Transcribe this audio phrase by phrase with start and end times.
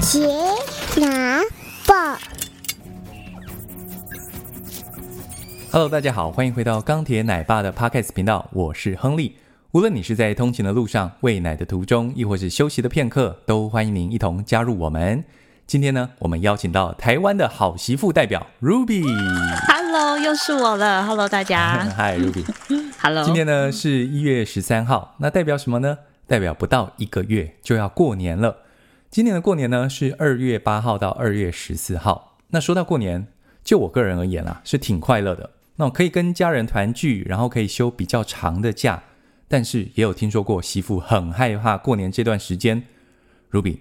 [0.00, 0.26] 杰
[0.98, 1.42] 拿
[1.86, 2.16] 报
[5.70, 9.36] ，Hello，大家好，欢迎回到钢铁奶爸的 Podcast 频道，我是亨利。
[9.72, 15.22] 无论你是在通勤的路上、喂奶的途中，亦或是休息的片刻，都欢迎您一同加入我们。
[15.66, 19.04] 今天呢，我们邀请到台湾的好媳妇代表 Ruby。
[19.68, 21.04] Hello，又是我了。
[21.04, 21.86] Hello，大家。
[21.94, 22.46] Hi，Ruby。
[23.02, 23.22] Hello。
[23.22, 25.98] 今天呢是一月十三号，那代表什么呢？
[26.26, 28.56] 代表不到一个月就要过年了。
[29.10, 32.38] 今年的过年呢是二月八号到二月十四号。
[32.50, 33.26] 那说到过年，
[33.64, 35.50] 就我个人而言啊，是挺快乐的。
[35.74, 39.02] 那我可以跟家人团聚，然后可以休比较长的假。
[39.48, 42.84] 但是也有听说过媳妇很害怕过年这段时间。
[43.50, 43.78] Ruby。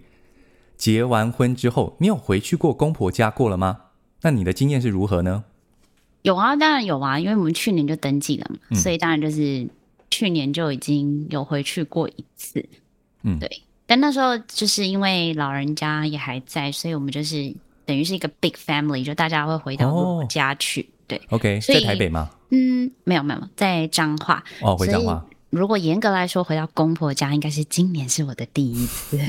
[0.75, 3.81] 结完婚之后，你有回去过公婆家过了吗？
[4.23, 5.43] 那你的经验是如何呢？
[6.23, 9.69] 有啊，当然有啊，因为我们去年就登记了嘛，嗯、所以当然就是
[10.09, 12.67] 去年就已经有回去过一次。
[13.21, 13.61] 嗯，对。
[13.89, 17.52] 但那时候就是因为老人家也还在，所以我们就是
[17.88, 20.81] 等于是一个 big family，就大家会回到我家去。
[20.81, 22.30] 哦、对，OK，在台北吗？
[22.52, 24.44] 嗯，没有没有，在彰化。
[24.61, 25.25] 哦，回彰化。
[25.50, 29.19] 如果严格来说，回到公婆家，应该是今年是我的第一次。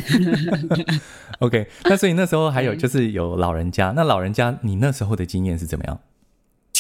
[1.40, 5.98] OK，那所以那时候还有就是有老人家，那老人家你那时候的经验是怎么样？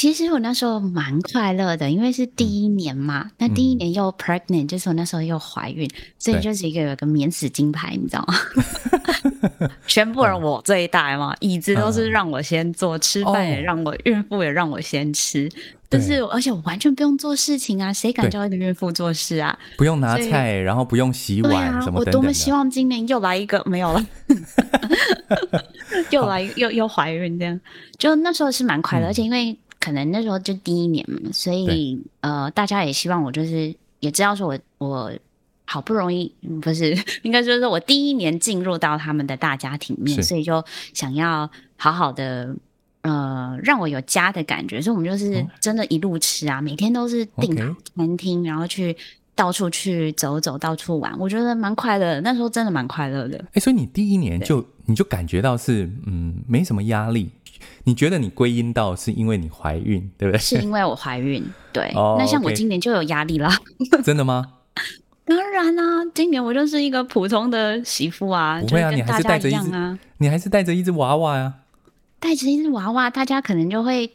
[0.00, 3.24] 其实我那时候蛮快乐的，因为是第一年嘛。
[3.26, 5.86] 嗯、那第一年又 pregnant，、嗯、就是我那时候又怀孕，
[6.18, 9.70] 所以就是一个有个免死金牌，你知道吗？
[9.86, 15.50] 全部人我最大嘛，椅子都是让我先坐，嗯、吃饭也让我，哦、孕妇也让我先吃。
[15.90, 17.92] 但是，而且我完全不用做事情啊！
[17.92, 19.58] 谁敢叫一个孕妇做事啊？
[19.76, 22.10] 不用拿菜，然后不用洗碗，啊、什么等等的。
[22.10, 24.06] 我多么希望今年又来一个没有了，
[26.08, 27.60] 又来又又怀孕这样。
[27.98, 35.12] 就那时候是蛮快乐，嗯、而且因为可能那时候就第一年嘛，所以呃，大家也希望我就是也知道说我我
[35.64, 40.64] 好不容易不是 应该就是说我第一年进入到他们的大家庭面，所以就
[40.94, 42.54] 想要好好的。
[43.02, 47.56] 呃，让我有家的感觉，所以我们就是真的一路吃啊，哦、每天都是订
[47.96, 48.94] 餐厅.然后去
[49.34, 52.20] 到处去走走，到处玩，我觉得蛮快乐的。
[52.20, 53.38] 那时候真的蛮快乐的。
[53.38, 57.30] 哎、欸，所以你第一年就你就感觉到是嗯没什么压力，
[57.84, 60.40] 你觉得你归因到是因为你怀孕，对不对？
[60.40, 61.90] 是因为我怀孕，对。
[61.96, 63.50] 哦、那像我今年就有压力啦。
[64.04, 64.54] 真的吗？
[65.24, 71.54] 当然啦、啊，今年我就是一个普通的媳妇啊，不会啊，你还是带着一样啊，你还是带着一只娃娃呀、啊。
[72.18, 74.10] 带着一只娃娃，大家可能就会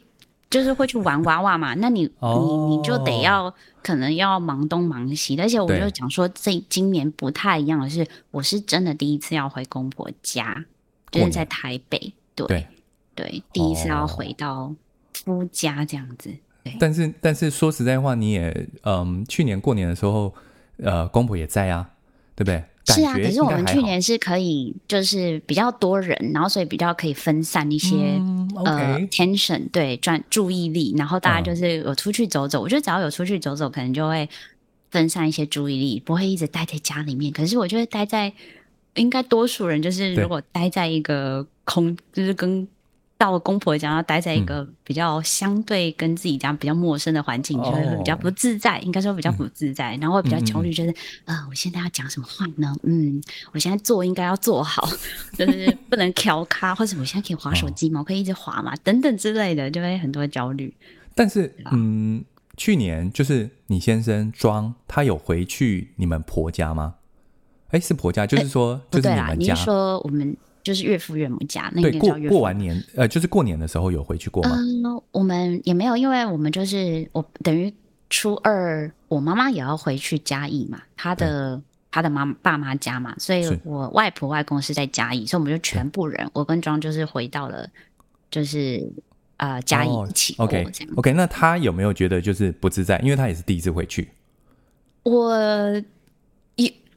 [0.50, 1.74] 就是会去玩娃娃嘛。
[1.80, 3.52] 那你、哦、你你就得要
[3.82, 10.64] 可能要忙东忙西，而且我就讲说，这今年不太一样的是，我是真的第一次要回公婆家，
[11.10, 12.66] 就是在台北，对对，
[13.16, 14.72] 对，第一次要回到
[15.12, 16.30] 夫家这样子。
[16.62, 20.32] 对，但是但是说实在话，你也嗯，去年过年的时候，
[20.76, 21.90] 呃，公婆也在啊，
[22.36, 22.62] 对不对？
[22.88, 32.60] 是啊，可是我们去年是可以，就是比较多人，然后所以比较可以分散一些、嗯 okay、呃 tension，对，转注意力，然后大家就是有出去走走。
[32.60, 34.28] 嗯、我觉得只要有出去走走，可能就会
[34.92, 37.32] 分散一些注意力，不会一直待在家里面。
[37.32, 38.32] 可是我觉得待在，
[38.94, 42.68] 应该多数人就是如果待在一个空，就是跟。
[43.18, 48.78] 到了公婆家，要待在一个比较相对跟自己家比较陌生的环境，就会比较不自在。
[48.80, 50.94] 应该说比较不自在，然后会比较焦虑，就是
[51.24, 52.74] 呃，我现在要讲什么话呢？
[52.82, 53.22] 嗯，
[53.52, 54.86] 我现在做应该要做好，
[55.32, 58.00] 就是不能调咖，或者我现在可以划手机吗？
[58.00, 58.76] 我可以一直划嘛？
[58.84, 60.74] 等等之类的，就会很多焦虑。
[61.14, 62.22] 但是，嗯，
[62.58, 66.96] 去年就是你先生庄，他有回去你们婆家吗？
[67.68, 69.54] 哎，是婆家，就是说，就是你们家。
[69.54, 70.36] 你说我们。
[70.66, 74.56] 就是岳父岳母家那个过过完年，呃，就是过年的时候有回去过吗？
[74.56, 77.72] 嗯，我们也没有，因为我们就是我等于
[78.10, 87.64] 初二，我妈妈也要回去嘉义嘛，她的她的妈爸妈家嘛，所以我外婆外公是在嘉义，所以我们就全部人，我跟庄就是回到了，
[88.28, 88.84] 就是
[89.36, 90.66] 呃嘉义一起过这样。
[90.66, 92.98] OK OK，那他有没有觉得就是不自在？
[93.04, 94.08] 因为他也是第一次回去。
[95.04, 95.80] 我。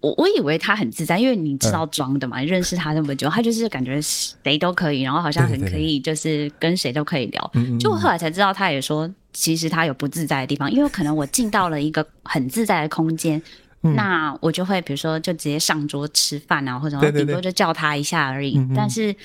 [0.01, 7.49] 我我以为他很自在，因为你知道装的嘛，嗯、认识他那么久，他就是感觉谁都可以，然后好像很可以，就是跟谁都可以聊。
[7.53, 13.41] 对对对，就我后来才知道，他也说其实他有不自在的地方，因为可能我进到了一个很自在的空间，
[13.83, 18.53] 嗯、那我就会比如说就直接上桌吃饭啊，或者顶多就叫他一下而已。
[18.53, 19.15] 对对对，但是，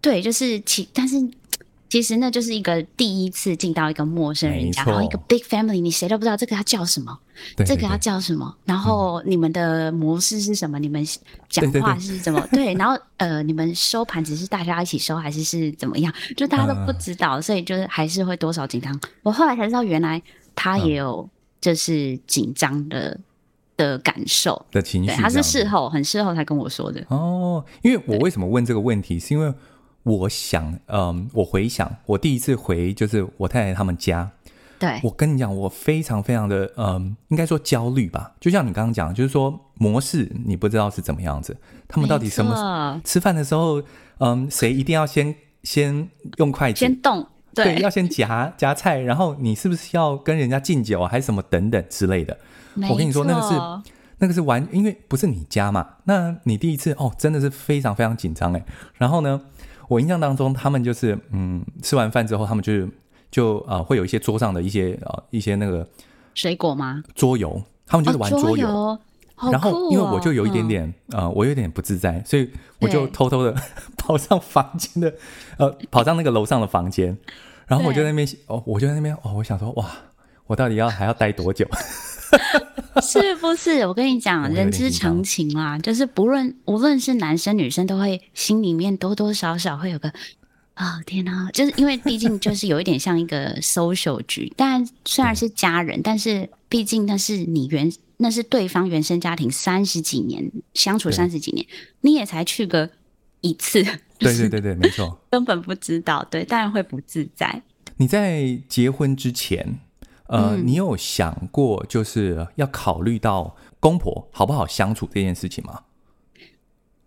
[0.00, 1.16] 对，就是其但是。
[1.92, 7.18] 其实那就是一个第一次进到一个陌生人家，然后一个 big family，你谁都不知道这个要叫什么，
[7.54, 11.06] 对对对，这个要叫什么，然后你们的模式是什么，嗯、你们
[11.50, 18.98] 讲话是怎么，对，然后呃，你们收盘子是大家一起收还是是怎么样，就大家都不知道，呃、所以就是还是会多少紧张。
[19.22, 20.22] 我后来才知道，原来
[20.54, 21.28] 他也有
[21.60, 23.20] 就是紧张的。
[23.74, 27.02] 的感受的情绪，他是事后很事后才跟我说的。
[27.08, 29.52] 哦，因为我为什么问这个问题，是因为
[30.02, 34.30] 我想，嗯，我回想我第一次回就是我太太他们家，
[34.78, 38.32] 对，我跟你讲，我非常非常的，嗯，应该说焦虑吧。
[38.40, 41.56] 就像你刚刚讲，就是说模式你不知道是怎么样子，
[41.86, 43.82] 他们到底什么吃饭的时候，
[44.18, 46.08] 嗯，谁一定要先先
[46.38, 47.26] 用筷子先动。
[47.54, 52.38] 对，对，要先夹夹菜，然后你是不是要跟人家敬酒，还是什么等等之类的？
[52.88, 55.86] 我跟你说，那个是那个是完，因为不是你家嘛。
[56.04, 58.64] 那你第一次哦，真的是非常非常紧张哎。
[58.94, 59.38] 然后呢，
[59.92, 62.88] 我印象当中，他们就是嗯，吃完饭之后，他们就是
[63.30, 65.86] 就呃会有一些桌上的一些呃一些那个
[66.34, 67.02] 水果吗？
[67.14, 68.66] 桌游，他们就是玩桌游。
[68.66, 68.98] 哦
[69.36, 72.48] 哦、然后因为我就有一点点、嗯、呃，我有点不自在，所以
[72.78, 73.52] 我就偷偷的
[73.98, 75.12] 跑上房间的
[75.56, 77.18] 呃，跑上那个楼上的房间，
[77.66, 79.90] 然后我就在那边哦，我就在那边哦，我想说哇，
[80.46, 81.66] 我到底要还要待多久？
[83.02, 83.86] 是不是？
[83.86, 90.08] 我跟你讲，人之常情啦，就是不论无论是男生女生，都会心里面多多少少会有个
[90.74, 97.92] 啊、哦、天哪，就是因为毕竟就是有一点像一个 social 局，但虽然是家人，但是毕竟那是你原。
[98.18, 101.66] 那是对方原生家庭三十几年相处三十几年，
[102.02, 102.88] 你也才去个
[103.40, 103.82] 一次，
[104.16, 107.60] 对对对对，没错， 根本不知道，对，当然会不自在。
[107.96, 109.80] 你在结婚之前，
[110.32, 115.82] 呃，嗯、你有想过就是要考虑到公婆好不好相处这件事情吗？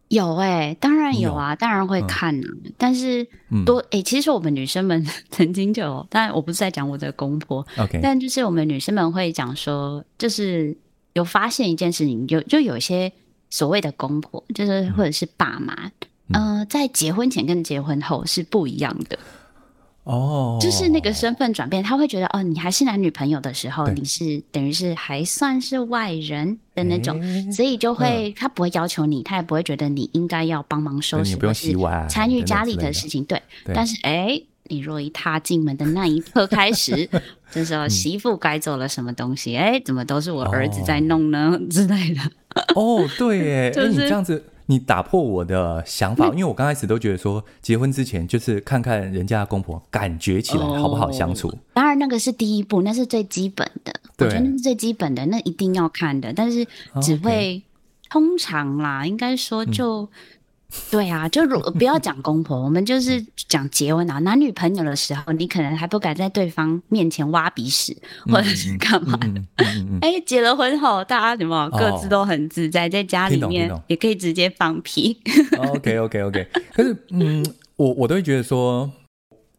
[0.08, 2.48] 有哎、欸，当然有啊，有当然会看啊。
[2.64, 3.28] 嗯、但是
[3.66, 10.78] 多哎、欸，其实我们女生们 曾经就有，当然我不是在讲我的公婆，OK，但就是我们女生们会讲说，就是。
[11.16, 13.10] 有发现一件事情，有就有些
[13.50, 15.74] 所谓的公婆，就是或者是爸妈，
[16.28, 19.18] 嗯、呃，在结婚前跟结婚后是不一样的
[20.06, 34.12] 哦，就是那个身份转变，他会觉得哦，你还是男女朋友的时候，你是等于是还算是外人的那种，欸、所以就会、嗯、他不会要求你，他也不会觉得你应该要帮忙收拾，不用洗碗，参与家里的事情，对，对但是哎。
[34.28, 37.08] 欸你若一踏进门的那一刻开始，
[37.54, 39.56] 这时候媳妇该做了什么东西？
[39.56, 41.52] 哎、嗯，怎么都是我儿子在弄呢？
[41.54, 42.22] 哦、之类的。
[42.74, 51.48] 哦，对耶， 就是你这样子，你打破我的想法，嗯、因为我刚开始都觉得说，结婚之前就是看看人家的公婆，感觉起来好不好相处。
[51.48, 53.94] 哦、当然，那个是第一步，那是最基本的。
[54.18, 56.34] 我觉得那是最基本的，那一定要看的。
[56.34, 56.66] 但是
[57.02, 57.62] 只会、哦 okay、
[58.10, 60.02] 通常啦，应该说就。
[60.02, 60.08] 嗯
[60.92, 67.96] 对啊，就如不要讲公婆， 我们就是讲结婚啊，男女朋友的时候，你可能还不敢在对方面前挖鼻屎，
[68.26, 69.42] 或者是干嘛的。
[70.02, 75.18] 哎，结了婚后，大家什么各自都很自在，在家里面也可以直接放屁。
[75.58, 77.46] OK OK OK，可是嗯，
[77.78, 78.92] 我我都会觉得说，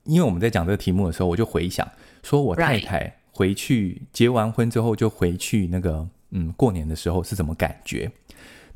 [0.04, 1.88] 因为我们在讲这个题目的时候，我就回想
[2.22, 8.10] 说，我太太回去结完婚之后就回去那个嗯过年的时候是什么感觉？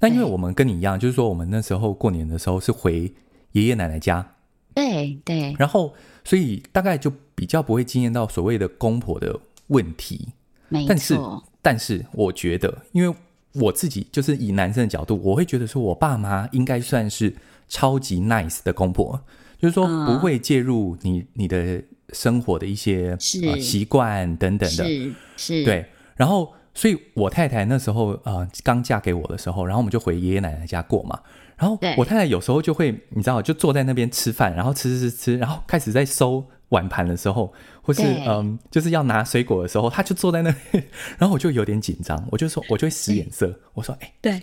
[0.00, 3.12] 那因为我们跟你一样，就是说我们那时候过年的时候是回
[3.52, 4.34] 爷爷奶奶家，
[4.74, 5.94] 对对，然后
[6.24, 10.28] 所以大概就比较不会经验到所谓的公婆的问题，
[10.70, 10.88] 没错。
[10.88, 11.18] 但是
[11.60, 13.14] 但是我觉得，因为
[13.52, 17.34] 我自己就是以男生的角度，我会觉得说我爸妈应该算是
[17.68, 19.20] 超级 nice 的公婆，
[19.58, 21.82] 就是说不会介入你你的
[22.14, 25.84] 生活的一些习惯等等的，是是，对，
[26.16, 26.54] 然后。
[26.72, 31.18] 所以，我太太那时候呃刚嫁给我的时候，然后我们就回爷爷奶奶家过嘛。
[31.56, 40.82] 然后我太太有时候就会，你知道，就坐在那边吃饭，然后吃吃吃吃，然后开始在收碗盘的时候，或是嗯就是要拿水果的时候，她就坐在那边，
[41.18, 44.40] 然后我就有点紧张，我就说，我就会使眼色，对我说，哎、欸，对，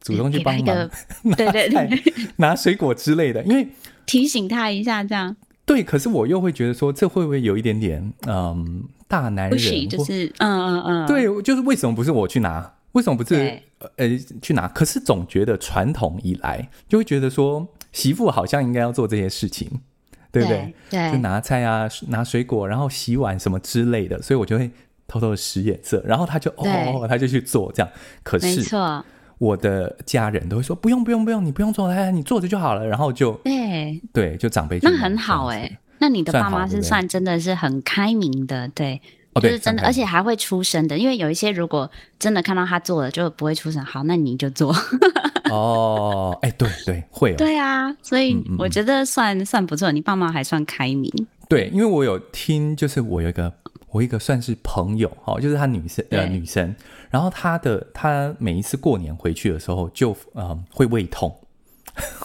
[0.00, 0.90] 主动去帮忙，
[1.36, 2.02] 对对对，
[2.36, 3.68] 拿水果之类的，因为
[4.06, 5.36] 提醒她一下，这样。
[5.64, 8.82] 对，可是我又会觉得说，这会不会有一点点嗯。
[9.08, 12.72] 大男人就是嗯嗯嗯，对，就是为什么不是我去拿？
[12.92, 13.60] 为什么不是
[13.96, 14.06] 呃
[14.40, 14.66] 去拿？
[14.68, 19.68] 可是总觉得传统以来就会觉得说媳妇好像应该要做这些事情，
[20.32, 20.74] 对不对？
[20.88, 24.70] 对，就拿菜啊，拿水果，然后洗碗什么之类的，所以我就会
[25.06, 27.92] 偷偷的使眼色，然后他就对哦，他就去做这样。
[28.22, 29.04] 可是，没错，
[29.38, 32.86] 我的家人都会说不用不用不用，你不用做，哎，你坐着就好了。
[32.86, 35.78] 然后就对对，就长辈就那很好哎、欸。
[36.06, 39.00] 那你的爸妈是算真的是很开明的，对，
[39.32, 40.96] 哦、就是真的，而且还会出声的。
[40.96, 43.84] 因为有一些如果真的看到他做了，就不会出声。
[43.84, 44.72] 好，那你就做。
[45.50, 47.34] 哦，哎、欸，对对，会、哦。
[47.36, 49.90] 对啊，所以我觉得算、嗯嗯、算不错。
[49.90, 51.12] 你爸妈还算开明。
[51.48, 53.52] 对，因为我有听，就是我有一个
[53.90, 56.72] 我一个算是朋友，哦，就是她女生呃女生，
[57.10, 61.36] 然后她的她每一次过年回去的时候就，嗯呃会胃痛。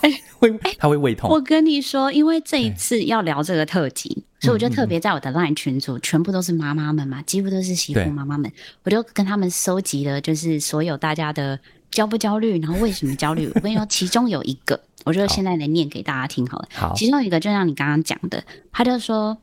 [0.02, 1.30] 哎，会，他会胃痛。
[1.30, 8.52] 我跟你说，因为这一次要聊这个特辑，所以我就特别在我的 LINE 群组，全部都是妈妈们嘛，几乎都是媳妇妈妈们，
[8.84, 11.60] 我就跟他们收集了，就是所有大家的
[11.90, 13.50] 焦不焦虑，然后为什么焦虑。
[13.56, 16.68] 我跟你说，其中有一个，我就现在来念给大家听好了。
[16.74, 19.38] 好，其中一个就像你刚刚讲的，他就说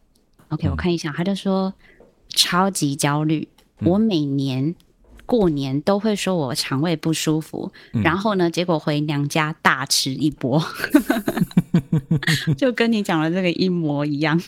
[0.49, 1.73] ，OK，我看一下，他就说
[2.29, 3.49] 超级焦虑，
[3.81, 4.75] 我每年。
[5.29, 10.59] 过年都会说我肠胃不舒服，嗯、然后呢，结果回娘家大吃一波，
[12.57, 14.41] 就跟你讲的这个一模一样。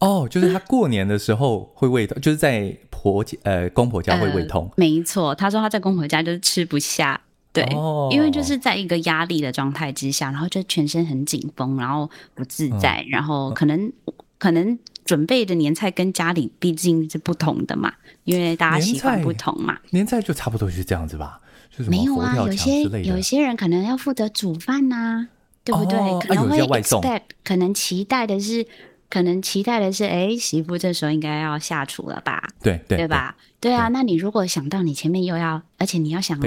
[0.00, 4.64] 哦，就是他过年的时候会胃痛，就是在婆家呃公婆家会胃痛。
[4.64, 7.20] 呃、没错，他说他在公婆家就是吃不下，
[7.52, 13.94] 对，哦、因为就是在一个压力的状态之下，然后就全身很紧绷，然后不自在，嗯、然后可能、嗯、
[14.38, 14.76] 可能。
[15.04, 17.92] 准备的年菜跟家里毕竟是不同的嘛，
[18.24, 19.78] 因为大家习惯不同嘛。
[19.90, 21.40] 年菜就差不多是这样子吧，
[21.76, 25.28] 就是没有啊，有些有些人可能要负责煮饭呐、啊，
[25.62, 25.98] 对不对？
[25.98, 28.66] 哦、可能会 expect，、啊、可能期待的是，
[29.10, 32.42] 可能期待的是，哎，媳妇这时候应该要下厨了吧？
[32.62, 33.36] 对对，对吧？
[33.60, 36.40] 对，对啊，那你如果想到你前面又要，而且你要想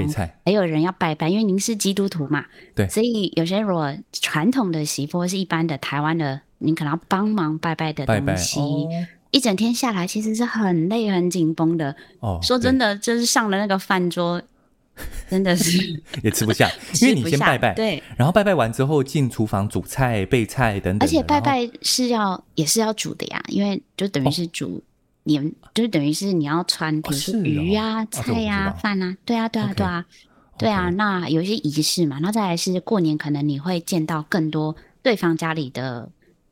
[0.46, 6.42] 还有人要拜拜，因为您是基督徒嘛，对，所以有些如果传统的媳妇是一般的台湾的。
[6.60, 8.66] 你可能要帮忙拜拜的东西，拜。
[8.66, 11.96] 拜哦、一整天下来其实是很累很紧绷的。
[12.20, 14.42] 哦，说真的，就是上了那个饭桌，
[15.30, 16.70] 真的是也吃不下，
[17.02, 21.08] 因为你先拜拜，对，然后拜拜完之后进厨房煮菜、备菜等等。
[21.08, 24.82] 而且拜拜是要也是要煮的呀，因为就等于是煮，
[25.24, 25.44] 你、哦、
[25.76, 30.06] 就等于是你要穿，比如说鱼呀、啊、哦、菜呀、啊、饭啊，对啊，对啊，对啊，
[30.58, 30.90] 对啊。
[30.90, 36.10] 那有一些仪式嘛，然后再来是过年，可能你会见到更多对方家里的。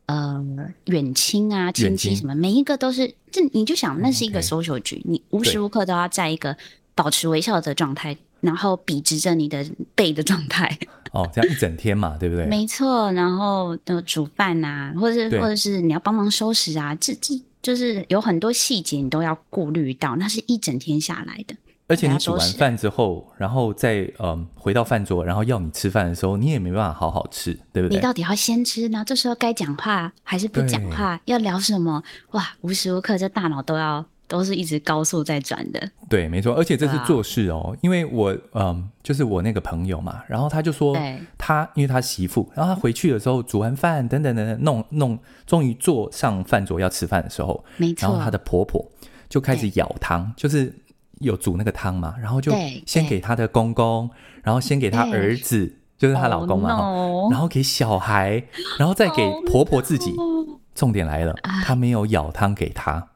[0.08, 0.46] 呃，
[0.86, 6.56] 远亲啊，亲戚什么，每一个都是，这你就想，那是一个 social 局，你无时无刻都要在一个
[6.94, 10.78] 保持微笑的状态，然后笔直着你的背的状态。
[11.12, 12.46] 哦，这样一整天嘛，对不对？
[12.46, 21.56] 没错，然后的煮饭啊，或者是或者是你要帮忙收拾啊，这这就是有很多细节你都要顾虑到，那是一整天下来的。
[21.88, 27.96] 而且你煮完饭之后，然后再嗯回到饭桌，然后要你吃饭的时候，你也没办法好好吃，对不对？
[27.96, 29.04] 你到底要先吃呢？
[29.06, 31.22] 这时候该讲话还是不讲话？
[31.26, 32.02] 要聊什么？
[32.32, 35.92] 哇，无时无刻这大脑都要都是一直高速在转的。
[36.10, 40.98] 对，没错，而且这是做事哦，啊、因为我嗯就是我那个朋友嘛，然后他就说
[41.38, 48.84] 他因为他媳妇，然后他回去的时候煮完饭等等等等弄弄，终于坐上饭桌要吃饭的时候，没错，然后他的婆婆
[49.30, 50.74] 就开始舀汤，就是。
[51.20, 52.52] 有煮那个汤嘛，然后就
[52.86, 54.10] 先给她的公公，
[54.44, 57.32] 然后先给她儿子，就是她老公嘛，oh, no.
[57.32, 58.44] 然后给小孩，
[58.78, 60.12] 然后再给婆婆自己。
[60.12, 60.60] Oh, no.
[60.76, 63.08] 重点来了，她没有舀汤给她。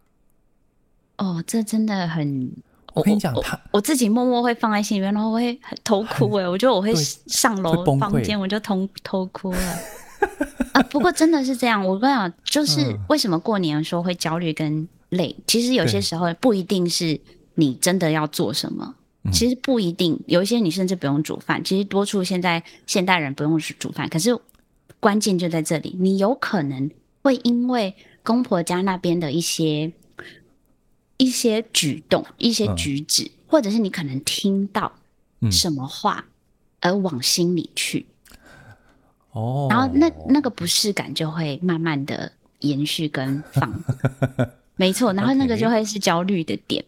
[1.18, 2.51] 哦，oh, 这真的很……
[2.94, 9.75] 我跟你讲，他我自己默默会放在心里面，然后我会偷哭哎，我觉得我会上楼房间，我就偷偷哭了。
[10.74, 17.20] 啊，不过真的是这样，我跟你讲，就是为什么过年的时候会焦虑跟累，嗯、其实有些时候不一定是。
[17.60, 18.96] 你真的要做什么？
[19.34, 21.62] 其实不一定，有一些你甚至不用煮饭。
[21.63, 24.36] 其实多数现在现代人不用煮饭，可是
[25.00, 26.89] 关键就在这里，你有可能
[27.22, 29.92] 会因为公婆家那边的一些
[31.18, 34.94] 一些举动、一些举止，嗯、或者是你可能听到
[35.51, 36.25] 什么话
[36.80, 38.06] 而往心里去。
[39.32, 43.84] 哦，然后那那个不适感就会慢慢的延续跟放，
[44.78, 46.84] 没错，然后那个就会是焦虑的点。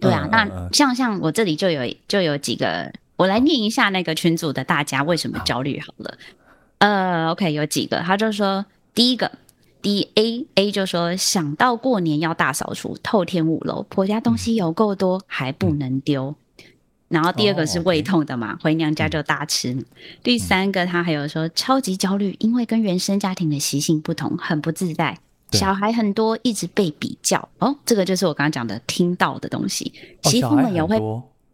[0.00, 6.16] 对啊，那像像我这里就有就有几个，我来念一下那个群组的大家为什么焦虑好了。
[6.18, 6.46] 好
[6.78, 9.32] 呃，OK，有几个，他就说第一个
[9.80, 16.34] ，D A A 就说想到过年要大扫除，透天五楼，婆家东西有够多，还不能丢。
[16.58, 16.64] 嗯、
[17.08, 19.72] 然后第二个是胃痛的嘛，回娘家就大吃。
[19.72, 19.84] 嗯、
[20.22, 25.18] 第三个他还有说超级焦虑，因为跟原生家庭的习性不同，很不自在。
[25.52, 29.92] 小孩很多，一直被比较哦，这个就是我刚刚讲的听到的东西。
[30.24, 31.00] 媳妇们也会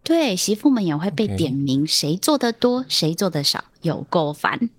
[0.03, 4.71] 对媳妇们也会被点名，谁做的多，谁做的少，有够烦。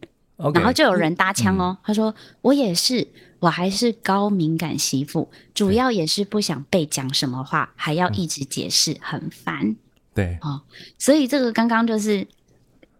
[0.53, 3.08] 然后就有人搭腔哦，他说我也是，
[3.39, 9.75] 我还是高敏感媳妇，主要也是不想被讲什么话，还要一直解释，很烦。
[10.15, 10.62] 对哦，
[10.98, 12.27] 所以这个刚刚就是，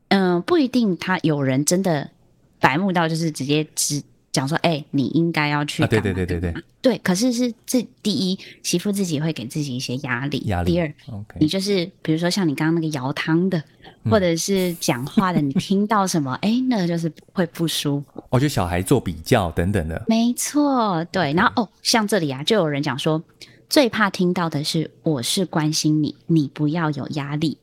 [0.10, 2.12] 嗯，不一定他有人真的
[2.60, 4.03] 白目到就是直接直。
[4.33, 5.85] 讲说，哎、欸，你应该要去？
[5.85, 6.97] 对对对对对，对。
[6.97, 10.39] 可是是这第一，媳妇自己会给自己一些压力。
[10.47, 10.73] 压力。
[10.73, 10.93] 第二.
[11.39, 13.59] 你就是比如说像你刚刚那个舀汤的，
[14.03, 18.23] 嗯、或者是讲话的，你听到什么， 哎、欸，那个就是会不舒服。
[18.31, 20.03] 哦，就小孩做比较等等的。
[20.07, 21.31] 没错，对。
[21.33, 23.23] 然后哦，像这里啊，就有人讲说，
[23.69, 27.59] 最怕听到的是“我是关心你，你不要有压力”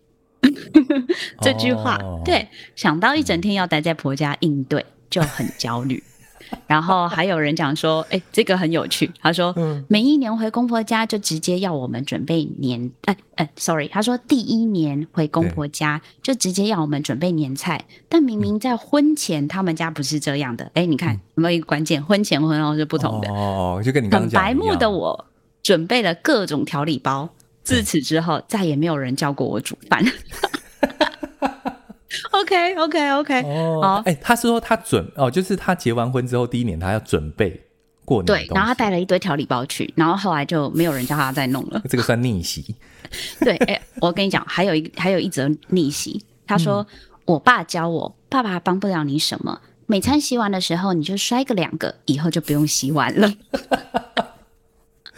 [1.42, 1.96] 这句话。
[1.96, 2.46] 哦、对，
[2.76, 6.00] 想到一整天要待在婆家应对，就很焦虑。
[6.66, 9.11] 然后还有人讲说，哎，这个很有趣。
[9.21, 9.54] 他说，
[9.88, 20.71] 每一年回公婆家就直接要我们准备年，哎哎，sorry，他说第一年回公婆家就直接要我们准备年菜，但明明在婚前他们家不是这样的。
[20.75, 22.02] 哎，你看有没有一个关键？
[22.02, 23.30] 婚前婚后是不同的。
[23.33, 25.26] 哦，就跟你刚刚讲，很白目的我
[25.62, 27.28] 准备了各种调理包，
[27.62, 30.04] 自此之后再也没有人教过我煮饭。
[32.33, 37.61] OK OK OK，哦，好，哎，他是说他准哦，就是他结完婚之后第一年他要准备
[38.05, 41.81] 过年，对，然后他带了一堆调理包去，然后后来就没有人叫他再弄了。
[41.88, 42.75] 这个算逆袭。
[43.40, 53.33] 对，哎，我跟你讲，还有一还有一则逆袭，他说、嗯、我爸教我，爸爸帮不了你什么，每餐洗碗的时候你就摔个两个，以后就不用洗碗了。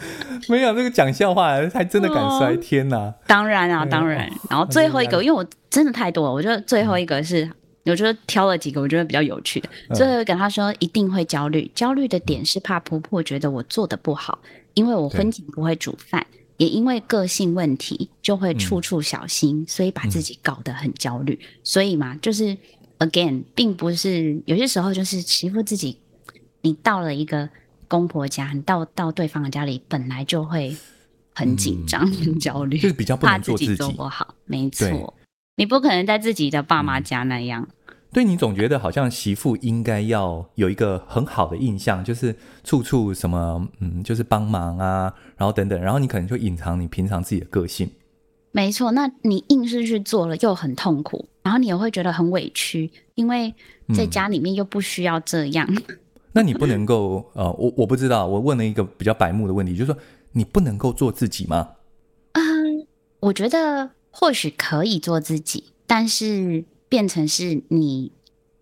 [0.49, 3.13] 没有这个讲笑话，还真的敢摔天呐、啊！
[3.27, 4.29] 当然啊，当然。
[4.49, 7.49] 然后最后一个，因为我真的太多了，我觉得最后一个是，
[7.85, 9.69] 我觉得挑了几个，我觉得比较有趣的。
[9.93, 14.39] 最后一个他说一定会焦虑，焦虑的点是怕婆婆觉得我做的不好，
[14.73, 16.25] 因为我婚前不会煮饭，
[16.57, 21.39] 也因为个性问题就会处处小心，所以把自己搞得很焦虑。
[21.63, 22.57] 所以嘛，就是
[22.99, 25.99] again，并不是有些时候就是欺负自己，
[26.61, 27.49] 你到了一个。
[27.93, 30.75] 公婆家，你到到对方的家里，本来就会
[31.35, 34.33] 很紧张、很、嗯、焦虑，就是比较不能做自己，怕自己做不好。
[34.45, 35.13] 没错，
[35.57, 37.67] 你不可能在自己的爸妈家那样。
[38.11, 47.87] 对，你总觉得好像媳妇应该要有一个很好的印象，就是处处什么，嗯，就是帮忙啊，然后等等，然后你可能就隐藏你平常自己的个性。
[48.51, 53.53] 没错，那你硬是去做了，又很痛苦，然后你也会觉得很委屈，因为
[53.95, 55.67] 在家里面又不需要这样。
[55.69, 55.99] 嗯
[56.33, 59.99] 那你不能够呃，我我不知道，我问了一个比较白目的问题，就是说
[60.31, 61.69] 你不能够做自己吗？
[62.33, 62.87] 嗯，
[63.19, 68.11] 我觉得或许可以做自己，但是变成是你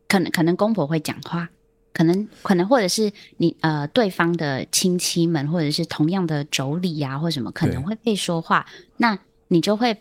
[0.07, 1.49] 可能可能公婆会讲话，
[1.93, 8.65] 可能可能或者是你呃对方的亲戚们，或者是同样的妯娌啊，或什么可能会被说话，
[8.97, 9.97] 那你就会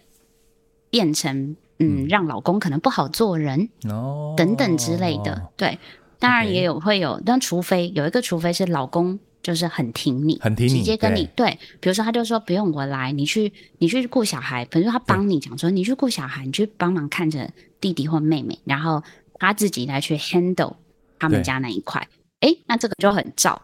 [0.91, 5.79] 变成嗯，让老公可能不好做人哦，等等之类的，对。
[6.21, 11.59] 当然也有会有但除非有一个，除非是老公就是很挺你，很挺你，直接跟你对，对。
[11.81, 14.65] 比如说，他就说不用我来，你去你去顾小孩。
[14.67, 19.03] 比如说他帮你讲说，你去顾小孩，你去帮忙看着弟弟或妹妹，然后
[19.35, 20.75] 他自己来去 handle
[21.19, 22.07] 他们家那一块。
[22.41, 23.63] 哎，那这个就很照。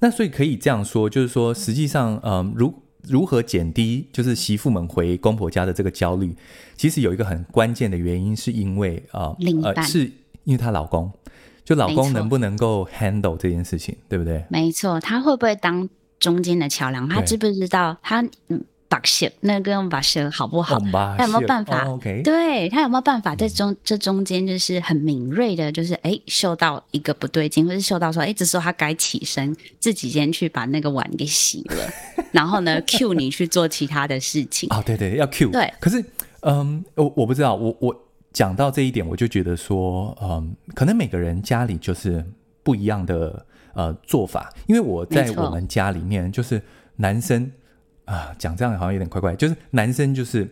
[0.00, 2.74] 那所以可以这样说，就是说，实际上，嗯、呃，如
[3.08, 6.34] 如何减低就是媳妇们回公婆家的这个焦虑，
[6.76, 10.10] 其实有一个很关键的原因，是因为啊，呃，是
[10.42, 11.08] 因为她老公。
[11.64, 14.44] 就老公能不能够 handle 这件事情，对不对？
[14.48, 17.08] 没错，他会不会当中间的桥梁？
[17.08, 20.78] 他知不知道他嗯把戏那个用把戏好不好？
[21.16, 21.86] 他有没有办法？
[22.24, 31.90] 对他有没有办法在中、嗯、这中间就是很敏锐的，就是哎嗅到一个不对劲，或是嗅到说哎这时候他该起身自己先去把那个碗给洗了，
[32.32, 34.68] 然后呢 cue 你去做其他的事情。
[34.70, 35.50] 哦，对对，要 cue。
[35.50, 36.04] 对，可是
[36.40, 37.96] 嗯，我我不知道，我我。
[38.32, 42.24] 讲到这一点，我就觉得说，嗯，可能每个人家里就是
[42.62, 44.52] 不一样的呃做法。
[44.66, 46.60] 因为我在我们家里面，就是
[46.96, 47.50] 男生
[48.04, 50.48] 啊，讲这样好像有点怪怪，就是男生就是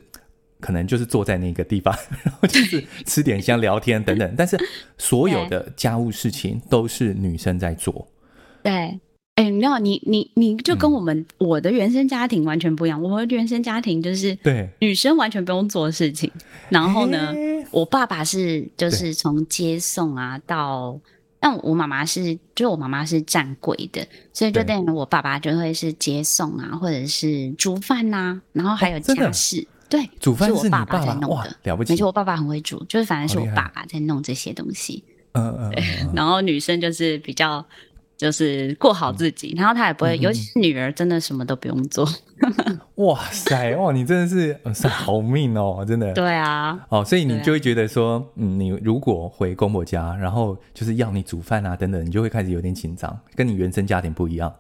[0.61, 4.59] 可能就是坐在那个地方， 然后就是吃点香、聊天等等，但是
[4.99, 8.07] 所有 的家务事情都是女生在做。
[8.62, 9.01] 对。
[9.40, 13.03] 哎，你知道，你你你就跟我们、嗯、我的原生家庭完全不一样。
[13.03, 16.31] 我们原生家庭就是对女生完全不用做事情。
[16.68, 17.35] 然后呢，
[17.70, 21.00] 我爸爸是就是从接送啊到，
[21.38, 29.66] 但我妈妈是，就是我妈妈是站柜的，所以就等于我爸爸就会是接送啊，或者是煮饭呐、啊，然后还有家事。
[29.88, 31.94] 对，煮饭是我爸爸在弄的，了不起。
[31.94, 35.03] 没错，我爸爸很会煮，就是反正是我爸爸在弄这些东西。
[35.33, 36.12] 嗯嗯，嗯。
[36.14, 37.64] 然后女生就是比较。
[38.20, 42.06] 就是过好自己，嗯、然后他也不会、嗯，尤其是女儿，真的什么都不用做。
[42.96, 44.28] 哇塞，哇，你真的
[44.74, 46.12] 是好命哦，真的。
[46.12, 46.78] 对啊。
[46.90, 54.52] 哦，所以你就会觉得说，嗯，你如果回公婆家，然后就是要你煮饭啊等等，你就会开始有点紧张，跟你原生家庭不一样。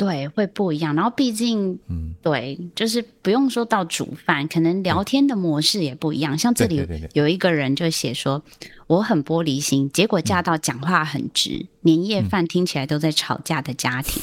[0.00, 0.94] 对，会不一样。
[0.94, 6.38] 然后毕竟，嗯，对，就是不用说到煮饭，可能聊天的模式也不一样。
[6.38, 6.82] 像这里
[7.12, 8.42] 有一个人就写说，
[8.86, 14.22] 我很玻璃心，结果嫁到讲话很直，嗯、年夜饭听起来都在吵架的家庭。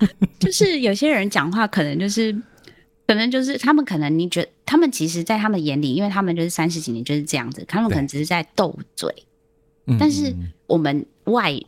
[0.00, 0.08] 嗯、
[0.38, 2.38] 就是有些人讲话可能就是，
[3.06, 9.10] 可能就是他们可能你觉得他们其实，在他们眼里，因为他们就是三十几年就是这样子，他们可能只是在斗嘴。
[9.98, 10.36] 但是
[10.66, 11.58] 我们外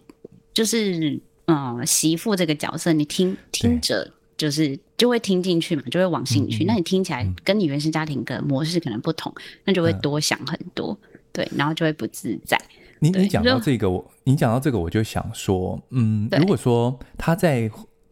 [0.53, 1.18] 就是。
[1.48, 6.64] 嗯，媳妇这个角色，你听听着，就是就会听进去嘛，就会往心里去。
[6.64, 9.34] 那你听起来跟你原生家庭的模式可能不同，
[9.64, 12.61] 那就会多想很多，嗯、对，然后就会不自在。
[12.98, 17.61] 你你讲到这个，我你讲到这个，我就想说，嗯，如果说她在，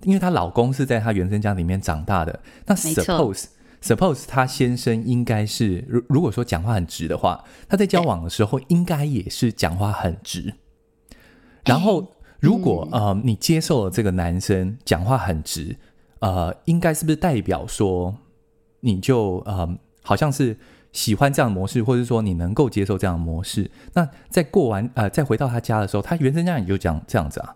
[0.04, 3.44] 因为她老公是在她原生家里面长大的，那 suppose
[3.82, 10.54] suppose 她先生应该是，如如果说讲话很直的话，她在交往的时候应该也是讲话很直。
[11.64, 15.76] 然后，如果、嗯、呃你接受了这个男生讲话很直，
[16.20, 18.14] 呃，应该是不是代表说
[18.80, 20.56] 你就呃好像是？
[20.92, 27.54] 喜欢这样的模式，或者说你能够接受这样的模式，那在过完呃，再回到他家的时候，他原生家也就讲这样子啊，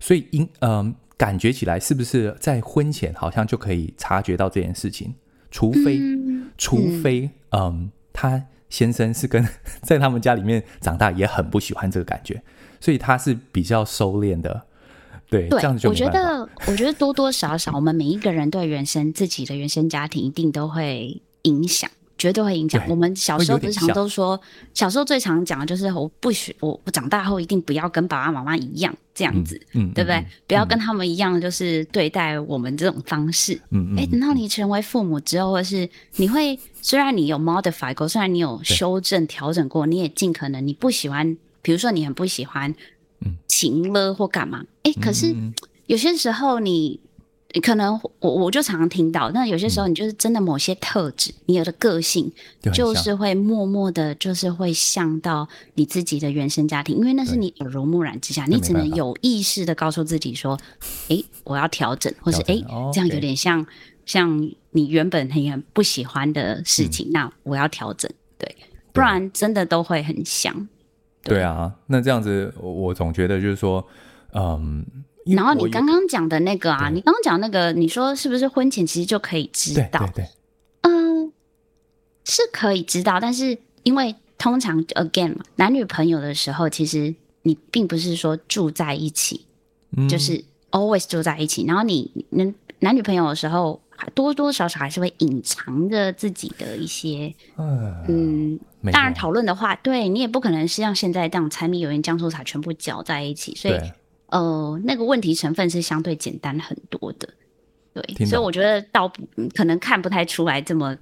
[0.00, 5.14] 所以应嗯、呃，感觉起来是不是在婚前好像就可以察觉到这件事情？
[5.52, 9.46] 除非，嗯、除非嗯、呃，他先生是跟
[9.82, 12.42] 在他们家里面长大，也很不喜欢这个感觉，
[12.84, 14.62] 所以他是比较收敛的。
[15.30, 21.90] 对，对，这样子就我觉得，我觉得多多少少，我们每一个人对原生自己的原生家庭一定都会影响。
[22.16, 22.80] 绝对会影响。
[22.88, 24.40] 我们小时候不是常都说，
[24.72, 30.24] 小时候最常讲的就是我不许我我长大后一定不要跟爸爸妈妈一样这样子，嗯，对不对？
[30.46, 33.54] 不要跟他们一样，就是对待我们这种方式。
[33.70, 33.98] 嗯嗯。
[33.98, 42.72] 哎，等到你成为父母之后，或是你会虽然你有 modify 过，虽然你有修正调整过，你也尽可能你不喜欢，比如说你很不喜欢，
[43.48, 44.64] 情了或干嘛？
[44.84, 45.34] 哎，可是
[45.86, 47.00] 有些时候你。
[47.62, 52.28] 可能我我就常常听到，那有些时候你就是真的某些特质，嗯、你有的个性
[52.72, 60.58] 就是会默默的，就是会像到你自己的原生家庭，因为那是你耳濡目染之下，你只能有意识的告诉自己说，
[61.08, 63.64] 哎、欸，我要调整，或是哎、欸，这样有点像
[64.04, 68.52] 像你原本很很不喜欢的事情，嗯、那我要调整，对，
[68.92, 70.68] 不然真的都会很像。
[71.24, 73.84] 对，啊，那这样子我总觉得就是说，
[74.32, 74.84] 嗯。
[75.26, 80.00] 然后你刚刚讲的那个啊，你刚刚讲那个，你说是不是婚前其实就可以知道？
[80.00, 80.28] 对对对，
[80.82, 81.32] 嗯，
[82.26, 89.46] 是可以知道，但是因为通常 again 嘛，男女朋友的时候，其实你并不是说住在一起，
[89.96, 91.64] 嗯，就是 always 住在一起。
[91.64, 93.80] 然后你男男女朋友的时候，
[94.14, 98.58] 多多少少还是会隐藏着自己的一些，嗯，
[98.92, 103.74] 当然讨论的话，对你也不可能是像现在这样柴米油盐酱醋茶全部搅在一起，所以。
[104.28, 107.28] 呃，那个问题成分是相对简单很多的，
[107.92, 109.22] 对，所以我觉得倒不
[109.54, 110.96] 可能看不太出来这么，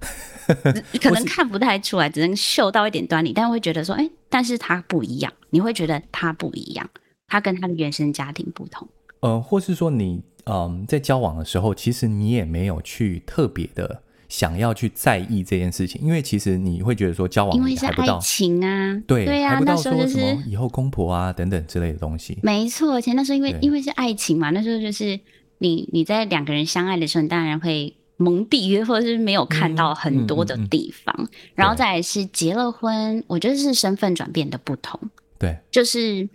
[1.01, 6.87] 可能看不太出来，只能嗅到一点端倪，但会觉得说，哎、欸，但是他不一样，你会觉得他不一样，
[7.27, 8.87] 他跟他的原生家庭不同，
[9.21, 14.03] 呃，或是说你嗯、呃，在交往的时候，其实你也没有去特别的。
[14.29, 22.39] 想要去在意这件事情，因为其实你会觉得说交往因为是爱情啊，对对啊，那时候就是以后公婆啊等等之类的东西。
[22.43, 25.21] 没错，而且那时候因为因为是爱情嘛，那时候就是
[25.59, 34.99] 你你在两个人相爱的时候，你当然会蒙蔽约或者是没有看到很多的地方，嗯嗯嗯嗯、然后再来是结了婚，我觉得是身份转变的不同。
[35.39, 36.27] 对，就是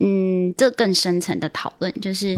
[0.00, 2.36] 嗯，这更深层的讨论，就是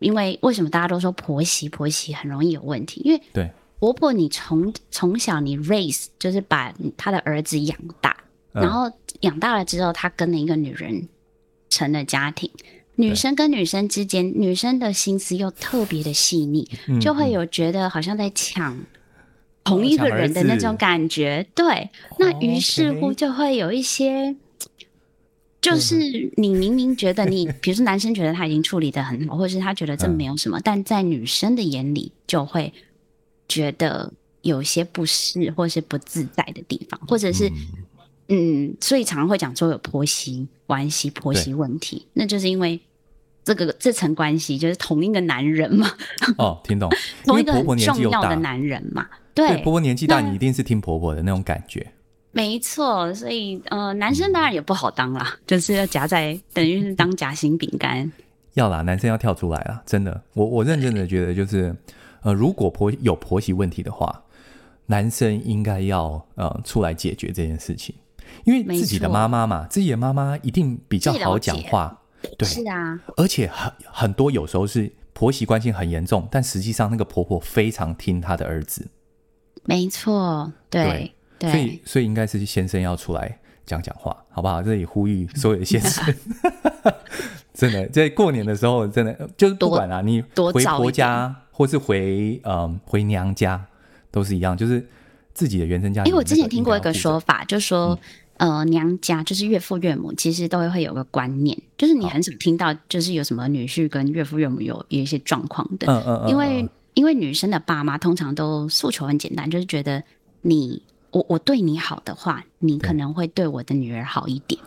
[0.00, 3.02] 因为为什么大家都说婆媳婆媳很容易有问题？
[3.04, 3.50] 因为对。
[3.80, 8.16] 婆婆，你从从小你 raise 就是把他的儿子养大，
[8.52, 11.08] 嗯、然后养大了之后，他跟了一个女人
[11.70, 12.50] 成了家庭。
[12.96, 18.76] 女生跟女生之间，女生的心思又特别的细腻，嗯、就会有觉得好像在抢
[19.62, 21.46] 同一个人的那种感觉。
[21.48, 24.34] 哦、对，那于是乎就会有一些，
[25.70, 25.96] 就是
[26.36, 32.72] 你明明觉得你， 比如说男生觉得他已经处理的很好， 或者是他觉得这没有什么，嗯、但在女生的眼里就会。
[33.50, 37.48] 觉得有些不适或是不自在的地方，或者是
[38.28, 42.78] 嗯，嗯，所以常常会讲说有婆媳关系、婆媳问题，那就是因为
[43.42, 45.90] 这个这层关系就是同一个男人嘛。
[46.36, 46.90] 哦，听懂，
[47.24, 49.06] 同一个很重要的男人嘛。
[49.32, 51.90] 对，婆婆年纪大，你一定是听婆婆的那种感觉。
[52.32, 58.10] 没错，所以呃，男生当然也不好当啦，嗯、就是要夹在等于是当夹心饼干。
[58.54, 61.74] 要啦，男生要跳出来啦，真的，我我认真的觉得就是。
[62.22, 64.24] 呃，如果婆有婆媳问题的话，
[64.86, 67.94] 男生应该要呃出来解决这件事情，
[68.44, 71.96] 因为自己的妈妈嘛，自己的妈妈一定比较好讲话，
[72.36, 78.88] 对，是啊，而且很很多有时候是婆媳关系很严重，但实际上那个婆婆非常听她的儿子，
[79.64, 84.62] 没错，对，对，所以所以应该是先生要出来讲讲话，好不好？
[84.62, 86.14] 这里呼吁所有的先生，
[87.54, 90.22] 真的在过年的时候，真的就是不管啊，你
[90.52, 91.34] 回婆家。
[91.58, 93.60] 或是回嗯、呃、回娘家
[94.12, 94.86] 都是一样，就是
[95.34, 96.08] 自己的原生家庭。
[96.08, 97.98] 因为我之前听过一个说法，就说、
[98.36, 105.88] 嗯、呃娘家就是岳父岳母，其实都会有个观念，就是你很少听到就是有什么女婿跟岳父岳母有有一些状况的。
[105.92, 106.30] 嗯嗯嗯。
[106.30, 110.00] 因为因为女生的爸妈通常都诉求很简单，就是觉得
[110.42, 114.60] 你我我对你好的话，你可能会对我的女儿好一点。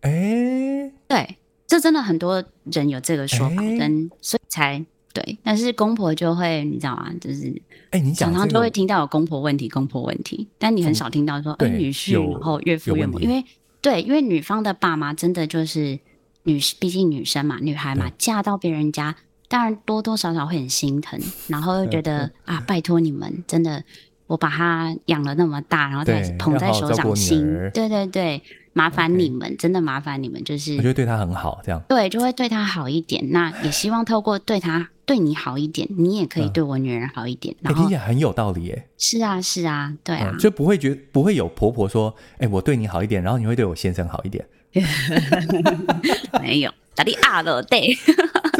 [0.00, 5.36] 哎、欸，对，这真的很多人有这个说法，跟、欸、所以才对。
[5.42, 7.12] 但是公婆就会，你知道吗？
[7.20, 7.52] 就是
[7.90, 13.44] 哎，你常常就会听到有公婆问题，公婆问题，但你很少听到说，哎，女婿然后岳父岳母，因为
[13.80, 15.98] 对，因为女方的爸妈真的就是
[16.44, 19.16] 女，毕竟女生嘛，女孩嘛，嫁到别人家，
[19.48, 23.82] 当然多多少少会很心疼，然后又觉得啊，拜托你们，真的。
[24.28, 28.40] 我把他养了那么大，然后再捧在手掌心，对对对，
[28.72, 33.30] 麻烦你们.真的麻烦你们，就是我觉得对他很好，这样对，就会对他好一点。
[33.32, 37.54] 那也希望透过对他对你好一点，你也可以对我女儿好一点。
[37.60, 38.88] 嗯、然后、欸、也很有道理耶。
[38.98, 44.46] 是啊，是啊，对啊，嗯、就不会觉得不会有婆婆说，哎、欸，我对你好一点，然后你会对我先生好一点。
[46.40, 46.70] 没有。
[46.94, 47.96] 打的啊了，对，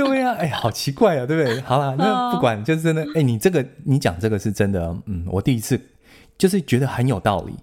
[0.04, 1.60] 对呀，哎，好奇怪啊，对不对？
[1.62, 5.80] 好啦，那不管，就是真的，哎，你这个你讲这个是真的，嗯，我第一次
[6.38, 7.54] 就是觉得很有道理。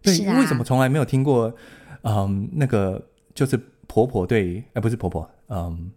[0.00, 1.54] 对，啊、为什么从来没有听过？
[2.02, 5.90] 嗯，那个就是婆婆对，哎，不是婆婆，嗯，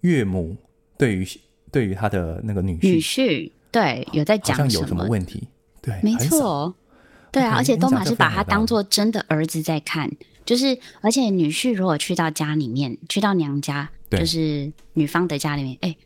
[0.00, 0.56] 岳母
[0.98, 1.24] 对于
[1.70, 5.46] 对于她的那个女婿，女婿，对，有在讲，好像有什么问题？
[5.80, 6.74] 对，没错，
[7.30, 10.10] 对啊，而且都马是把他当做真的儿子在看。
[10.44, 15.98] 就是，而且女婿如果去到家里面，去到娘家，就是女方的家里面，哎、欸，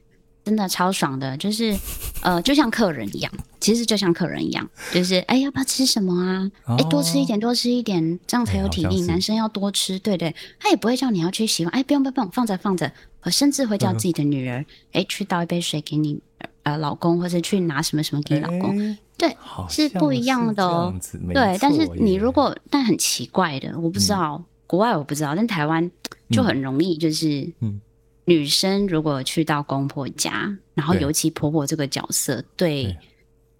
[0.45, 1.37] 真的超爽的。
[1.37, 1.77] 就是，
[2.23, 6.51] 呃，就像客人一样，其实就像客人一样，就是，哎、欸，要不要吃什么啊？
[6.64, 9.01] 哎、欸，多吃一点，多吃一点，这样才有体力。
[9.01, 12.90] 欸、男生要多吃，对对，他也不会叫你要去洗碗，哎、欸，不用不用不用，放着放着。
[13.23, 14.59] 我甚至会叫自己的女儿，
[14.93, 16.21] 哎、欸，去倒一杯水给你
[16.64, 18.79] 呃老公，或者去拿什么什么给老公。
[18.79, 19.35] 欸对，
[19.71, 20.93] 是不一样的哦。
[21.33, 25.88] 对，但是你如果，但很奇怪的，我不知道、嗯、国外我不知道，但台湾
[26.31, 27.49] 就很容易，就是
[28.25, 32.97] 女生如果去到公婆家，嗯、然后尤其婆婆这个角色，对对，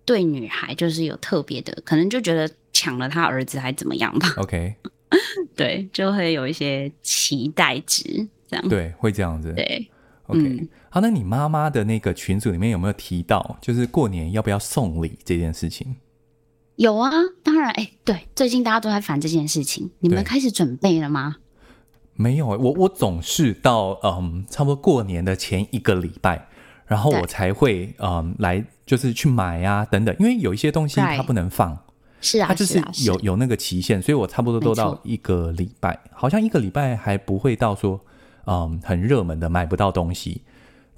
[0.05, 4.35] 对女孩就是有特别的，可能就觉得抢了她儿子还怎么样吧。
[4.38, 4.74] OK，
[5.55, 9.53] 对，就会有一些期待值，这样对，会这样子。
[9.55, 9.90] 对。
[10.29, 15.96] OK，、嗯、好，那你妈妈的那个群组里面有没有提到，就是过年要不要送礼这件事情？
[16.77, 17.11] 有啊，
[17.42, 21.37] 当然，哎、欸，对，最近大家都在烦这件事情，你们开始准备了吗？
[22.16, 26.46] 没有，我我总是到嗯，差不多过年的前一个礼拜，
[26.87, 31.79] 然后我才会嗯来，就是去买啊等等，因为有一些东西它不能放，
[32.20, 38.00] 是啊，它就是有有那个期限，所以我差不多都到一个礼拜，好像一个礼拜还不会到说。
[38.46, 40.42] 嗯，很热门的买不到东西，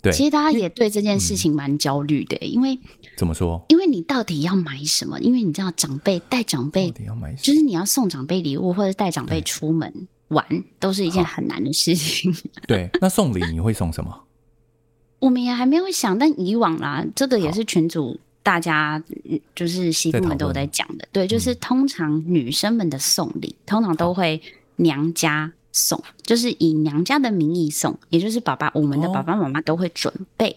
[0.02, 0.12] 对。
[0.12, 2.80] 其实大家也对这件事情蛮焦虑的，因为、嗯、
[3.16, 3.64] 怎么说？
[3.68, 5.20] 因为你到底要买什么？
[5.20, 7.38] 因为你知道长辈带长辈，到底要买什么？
[7.44, 10.44] 就是你要送长辈礼物或者带长辈出门玩，
[10.78, 12.34] 都是一件很难的事情。
[12.66, 14.24] 对，那送礼你会送什么？
[15.18, 19.02] 我们也还没有想，但以往啦，这个也是群主大家
[19.54, 21.08] 就是媳妇们都有在讲的。
[21.12, 24.40] 对，就是通常女生们的送礼，通常都会
[24.76, 25.52] 娘家。
[25.78, 30.56] 送就是以娘家的名义送，也就是爸爸，我们的爸爸妈妈都会准备，哦、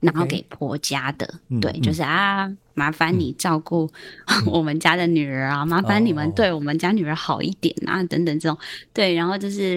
[0.00, 1.28] 然后给婆家的。
[1.60, 3.90] 对，就是啊，麻烦你照顾
[4.46, 8.58] 我们家的女儿啊，嗯、麻烦你们对我们家女儿好一点啊，哦、等等这种。
[8.92, 9.76] 对，然后就是，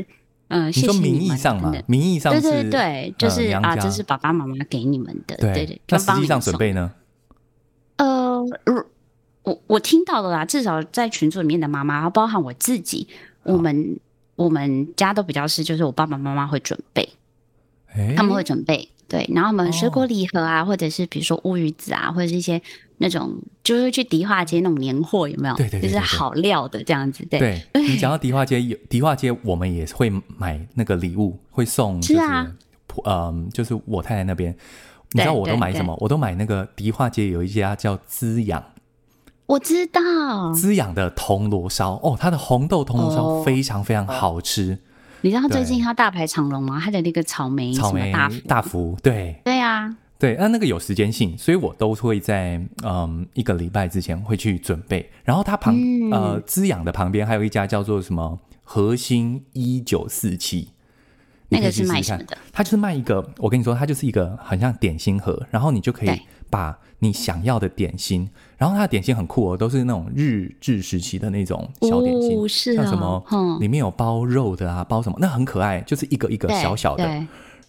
[0.49, 0.99] 嗯、呃，谢谢。
[0.99, 5.35] 名义上嘛，名义上对对对，就是、呃、啊，这是爸爸妈妈给你们的。
[5.37, 6.91] 对对，对，那实际上准备呢？
[7.97, 8.43] 呃，
[9.43, 13.07] 我我听到了啦，至少在群组里面的妈妈，包含我自己，
[13.43, 13.99] 我们。
[14.37, 17.07] 我们家都比较是，就是我爸爸妈妈会准备，
[17.93, 22.61] 欸、他们会准备，对，然后我们水果礼盒啊，哦、或者是比如说乌鱼子啊，或者是一些
[22.99, 23.29] 那种，
[23.61, 25.55] 就是去迪化街那种年货，有没有？
[25.55, 27.25] 对对，对，对，对，就是好料的这样子。
[27.29, 32.13] 对，你讲到迪化街，有迪化街，我们也会买那个礼物，会送、就是。
[32.13, 32.47] 是啊，
[33.03, 34.55] 嗯，就是我太太那边，
[35.11, 35.93] 你知道我都买什么？
[35.99, 38.63] 我都买那个迪化街有一家叫滋养。
[39.47, 44.79] 我知道滋养的铜锣烧哦，它的红豆铜锣烧非常非常好吃。
[45.21, 46.79] 你知道最近他大排长龙吗？
[46.83, 49.39] 他的那个草莓草莓大福，大福对。
[49.45, 55.09] 对啊，对，那那个有时间性，所以我都会在嗯一个礼拜之前会去准备。
[55.23, 60.69] 然后它旁、嗯、呃滋养的旁边还有一家叫做什么核心一九四七，
[61.49, 62.37] 那个是卖什么的？
[62.51, 68.29] 它就是卖一个，我跟你说，它就是一个很像点心盒，然后你就可以把你想要的点心。
[68.57, 77.03] 然后它的点心很酷哦，都是那种日治时期的那种小点心，哦是哦、像什么、嗯，里面有包肉的啊，包什么，那很可爱，就是一个一个小小的。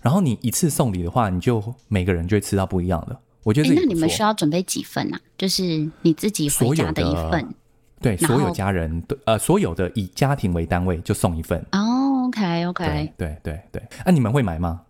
[0.02, 3.16] 然后你一次送礼的话，你就每个人就会吃到不一样的。
[3.42, 5.18] 我觉得那你们需要准备几份啊？
[5.38, 7.54] 就是你自己回家的一份，
[8.00, 11.58] 对，所有家人呃，所有的以家庭为单位就送一份。
[11.72, 13.82] 哦，OK OK，对对对对。
[14.04, 14.82] 那、啊、你们会买吗？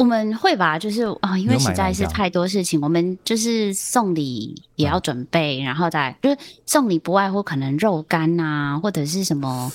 [0.00, 9.70] 我们会吧，就是啊、哦，因为实在是太多事情，我们就是送礼也要准备，嗯、然后再就是送礼不外乎可能肉干啊，或者是什么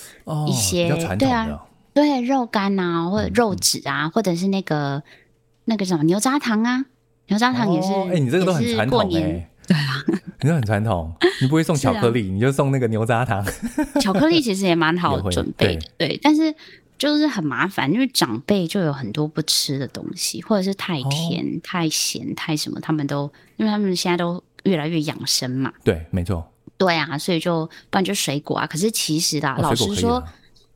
[0.48, 1.48] 一些、哦、对啊，
[1.94, 5.04] 对，肉干啊，或者肉纸啊，嗯、或者是那个
[5.66, 6.84] 那个什么牛轧糖啊，
[7.28, 7.90] 牛轧糖也是。
[7.90, 9.50] 哎、哦欸，你这个都很传统哎、欸。
[9.68, 10.04] 对啊，
[10.42, 11.12] 你这很传统，
[11.42, 13.44] 你不会送巧克力，啊、你就送那个牛轧糖。
[14.00, 16.54] 巧克力其实也蛮好准备的，对，对，但是
[16.98, 25.72] 就是很麻烦，因为长辈就有很多不吃的东西，或者是太甜、哦、太咸、太什么，他们都因为他们现在都越来越养生嘛。
[25.84, 26.46] 对，没错。
[26.78, 28.68] 对啊，所以就不然就水果啊。
[28.68, 30.24] 可是其实啦，哦、老实说，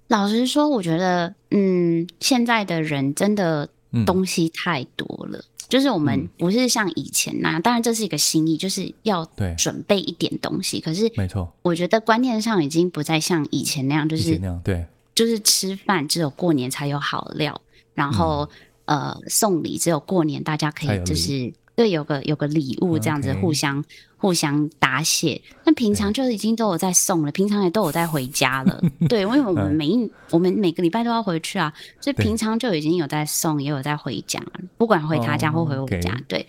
[0.08, 3.70] 老实说，我觉得，嗯，现在的人真的
[4.06, 5.40] 东西太多了。
[5.40, 9.24] 嗯就是我们不是像以前那样，嗯、当然这是一个心意，就是要
[9.56, 10.80] 准备一点东西。
[10.80, 14.88] 可是，没错，我觉得观念上已经不再像以前那样，就是那样，对，
[15.20, 17.60] 就是吃饭只有过年才有好料，
[17.94, 18.50] 然后、
[18.86, 21.54] 嗯、呃送礼只有过年大家可以就是。
[21.76, 23.86] 对，有个有个礼物这样子互相 Okay.
[24.18, 28.84] 互相答谢，那平常就已经都有在送了，平常也都有在回家了。
[29.08, 34.44] 对，因为我们每一我们每个礼拜都要回去啊，所以平常就已经有在送，也有在回家，
[34.78, 36.12] 不管回他家或回我家。
[36.12, 36.24] Oh, okay.
[36.28, 36.48] 对，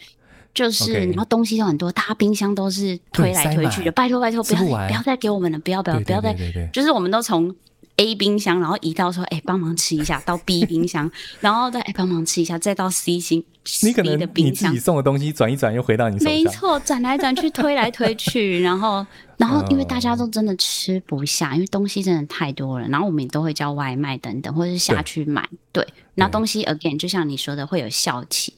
[0.52, 6.36] 就是然后东西都很多，大家冰箱都是推来推去的，拜托拜托，不要不要再给我们了，不要不要不要再，
[6.72, 7.54] 就是我们都从。
[8.00, 13.44] A 冰箱，然后移到说，哎、欸，帮忙吃一下，到 B 冰箱， 然后再哎帮忙吃一下，再到 C 星，
[13.82, 28.54] 你可能你自己送的东西转一转又回到你手上，没错，转来转去，推来推去， 然后然后因为大家都真的吃不下，因为东西真的太多了，然后我们也都会叫外卖等等，或者是下去买，对，那东西 again 就像你说的会有效期，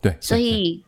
[0.00, 0.84] 对，所以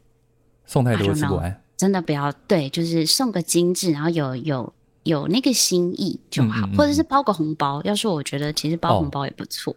[0.64, 4.72] 送太多吃不完，真的不要，对，就是送个精致，然后有有。
[5.06, 7.80] 有那个心意就好，嗯嗯、或者是包个红包。
[7.84, 9.74] 要是我觉得其实包红包也不错。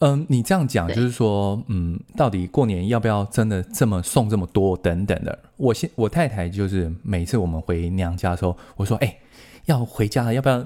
[0.00, 5.36] 嗯、哦呃，你这样讲就是说，嗯，到底过年要不要真的这么送这么多等等的？
[5.56, 9.20] 我现我太太就是每次我们回娘家的时候，我说，哎、欸，
[9.64, 10.64] 要回家了，要不要？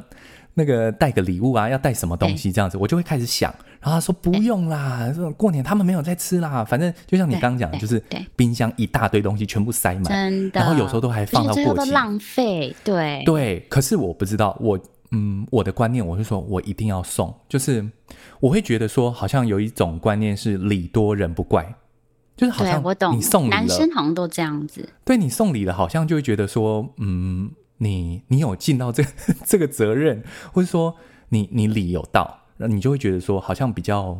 [0.54, 3.54] 那个带个礼物啊，要带什么东西这样子，我就会开始想。
[3.82, 6.64] 然后他说不用啦，这种过年他们没有在吃啦。
[6.64, 8.02] 反正就像你刚刚讲的，就是
[8.36, 10.60] 冰箱一大堆东西全部塞满，真的。
[10.60, 12.74] 然后有时候都还放到过期，浪费。
[12.84, 14.78] 对对，可是我不知道，我
[15.10, 17.86] 嗯，我的观念我是说我一定要送，就是
[18.40, 21.74] 我会觉得说，好像有一种观念是礼多人不怪，
[22.36, 24.88] 就是好像你送礼了，男生好像都这样子。
[25.04, 27.50] 对，你送礼了，好像就会觉得说，嗯。
[27.78, 29.10] 你你有尽到这个
[29.44, 30.94] 这个责任，或者说
[31.30, 34.16] 你你礼有到，那你就会觉得说好像比较，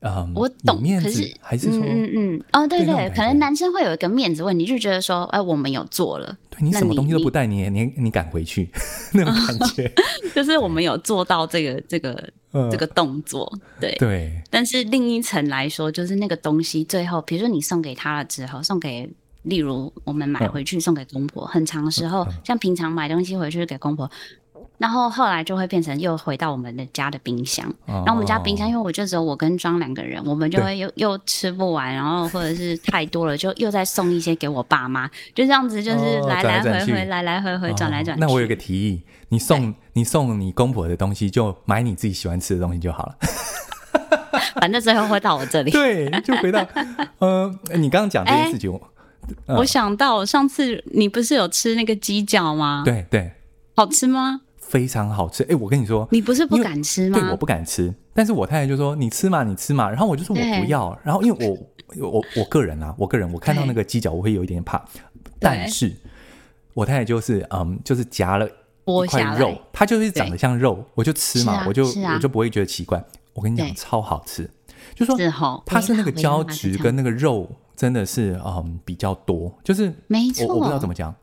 [0.00, 8.68] 嗯，我懂，面子可是还是说，嗯嗯哦，对对，对可能男生会有一个面子问题，就觉得说，哎，我们有做了，对你什么东西都不带，你你你敢回去
[9.14, 9.90] 那种感 觉，
[10.34, 14.42] 就是我们有做到这个这个、呃、这个动作，对对。
[14.50, 19.08] 但是另一层来说，就是那个东西最后，比如说你送给他了之后，送给。
[19.44, 24.10] 例如，我们买回去送给公婆，很长时候，像平常买东西回去给公婆，
[24.78, 27.70] 然后后来就会变成又回到我们的家的冰箱。
[27.86, 38.20] 然后我们家冰箱，因为我就只有我跟庄两个人，我们就会又又吃不完，然后或者是太多了，就又再送一些给我爸妈，就这样子，就是来来回回，来来回回转来转去。
[38.20, 43.16] 那我有个提议，你送你送你公婆的东西，就买你自己喜欢吃的东西就好了。
[44.60, 45.70] 反正最后会到我这里。
[45.70, 46.64] 对，就回到
[47.18, 48.78] 呃，你刚刚讲这件事情。
[49.46, 52.82] 我想到上次你不是有吃那个鸡脚吗？
[52.84, 53.32] 对对，
[53.74, 54.40] 好吃吗？
[54.68, 55.42] 非常好吃。
[55.44, 57.18] 哎，我跟你说，你不是不敢吃吗？
[57.18, 57.92] 对，我不敢吃。
[58.14, 64.84] 但是我太太就说：“你吃嘛，你吃嘛。”然后我就说：“我不要。”然后因为我我我个人啊，我个人我看到那个鸡脚我会有一点怕。
[65.40, 65.92] 但是
[66.74, 73.02] 我太太就是嗯，就是夹了一块肉，它就是长得像肉，我就吃嘛，我就我就不会觉得奇怪。
[73.32, 74.50] 我跟你讲，超好吃，
[74.94, 75.16] 就说
[75.64, 77.50] 它是那个胶质跟那个肉。
[77.78, 81.14] 真的是嗯比较多，就是没错，我我不知道怎么讲，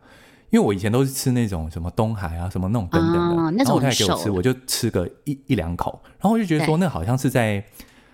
[0.50, 7.64] 因为我以前都是吃那种什么东海啊什么那种等等的，哦、那种然后我太太给我吃，我就吃个一一两口，然后我就觉得说那好像是在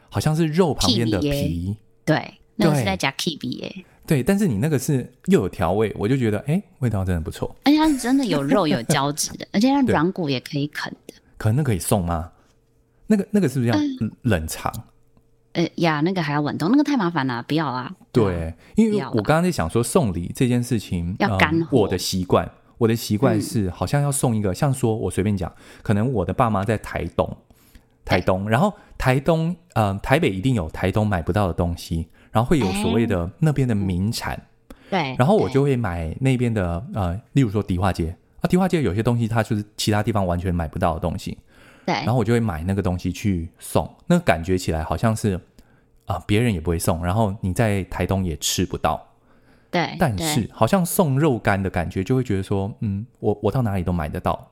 [0.09, 12.31] 好像是肉旁边的皮，对，那个是在加 kiwi 耶，对，但是你那个是又有调味，我就觉得哎味道真的不错，而且它是真的有肉有胶质的， 而且它软骨也可以啃的，可能那可以送吗？
[13.07, 13.77] 那个那个是不是要
[14.21, 14.71] 冷藏？
[14.75, 14.83] 嗯
[15.53, 17.91] 呃呀，那个还要冷冻，那个太麻烦了，不要啊。
[18.11, 21.81] 对，因为我刚刚在想说送礼这件事情要干货。
[21.81, 27.37] 我的习惯，我的习惯是好像要送一个，像说我随便讲，可能我的爸妈在台东，
[28.05, 34.41] 台东，然后台东，呃，台北一定有台东买不到的东西，然后会有所谓的那边的名产。
[34.89, 35.15] 对。
[35.17, 41.37] 然后我就会买那边的，呃，例如说迪化街啊，迪化街有些东西它就是其他地方完全买不到的东西。
[41.85, 45.35] 对，然后我就会买那个东西去送，那个感觉起来好像是
[46.05, 49.07] 啊，呃，别人也不会送，然后你在台东也吃不到。
[49.69, 54.51] 对，但是好像送肉干的感觉，就会觉得说，嗯，我我到哪里都买得到。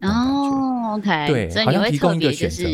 [0.00, 2.64] 哦，OK，对，好像提供一个选择。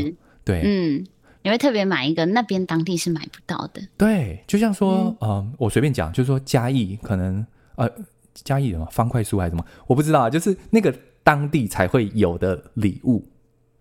[0.45, 1.07] 对，嗯，
[1.43, 3.81] 你会特别买一个那边当地是买不到的。
[3.97, 7.45] 对，就像说，呃，我随便讲，就是说嘉义可能
[7.77, 7.91] 呃
[8.35, 10.95] 嘉义什么方块酥还是什么，我不知道啊，就是那个
[11.25, 13.27] 当地才会有的礼物。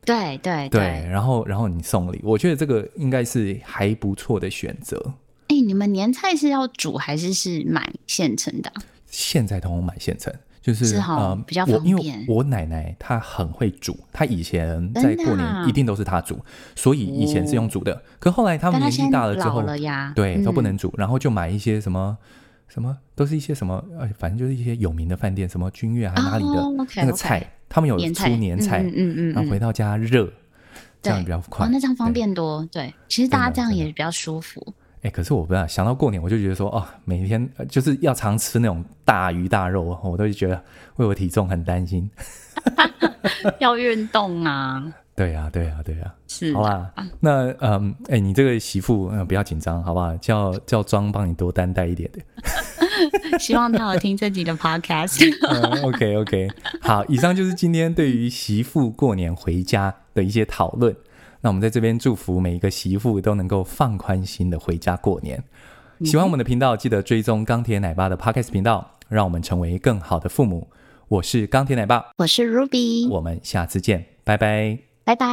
[0.06, 5.14] 对对对，然后然后你送礼，我觉得这个应该是还不错的选择。
[5.47, 8.72] 哎，你们年菜是要煮还是是买现成的？
[9.08, 10.34] 现在都买现成。
[10.62, 11.95] 就是，是哦、呃，比较方便。
[11.95, 16.41] 我因为我奶奶她很会煮，她以前在过年一定都是她煮，啊、
[16.76, 17.93] 所以以前是用煮的。
[17.93, 22.18] 哦、可后来他们年纪大了之后，了呀对，都不能煮，嗯、然后就买一些什么
[22.68, 30.32] 什么，都是一些什么，呃，反正就是一些有名的饭店，什么君悦还哪里的、哦、那个菜他们有出年菜，嗯嗯然后回到家热，
[31.01, 31.65] 这样比较快。
[31.65, 34.65] 哦，那这样方便多，对，对其实大家这样也比较舒服。
[35.01, 40.63] 哎，可是我不知道，想到过年，我就觉得说，哦，每天就是要常吃那种大鱼大肉，我都觉得
[40.95, 42.09] 为我体重很担心。
[43.59, 44.82] 要运动啊！
[45.13, 46.15] 对呀、啊，对呀、啊，对呀、啊。
[46.30, 46.93] 是，好吧。
[47.19, 50.15] 那嗯，哎，你这个媳妇，嗯，不要紧张，好不好？
[50.17, 52.19] 叫叫庄帮你多担待一点的。
[53.39, 55.20] 希望他有听这集的 podcast。
[55.49, 56.49] 嗯、OK OK，
[56.82, 60.95] 好，以上就是今天对于媳妇过年回家的一些讨论。
[61.41, 65.43] 那我们在这边祝福每一个媳妇都能够放宽心的回家过年。
[66.01, 70.68] 喜欢我们的频道，记得追踪钢铁奶爸的 Podcast 频道，让我们成为更好的父母。
[71.08, 75.26] 我是钢铁奶爸，我是 Ruby，我们下次见，拜拜，拜拜。